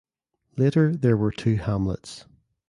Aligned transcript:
Later 0.57 0.95
there 0.95 1.15
were 1.15 1.31
two 1.31 1.57
hamlets. 1.57 2.25